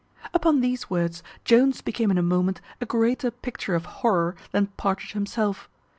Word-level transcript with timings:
Upon 0.33 0.61
these 0.61 0.89
words 0.89 1.21
Jones 1.45 1.81
became 1.81 2.09
in 2.09 2.17
a 2.17 2.23
moment 2.23 2.59
a 2.81 2.87
greater 2.87 3.29
picture 3.29 3.75
of 3.75 3.85
horror 4.01 4.35
than 4.51 4.65
Partridge 4.75 5.11
himself. 5.11 5.69